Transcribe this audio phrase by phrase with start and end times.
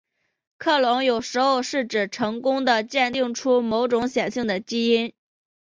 [0.57, 5.13] 克隆有时候是指成功地鉴定出某种显性的基因。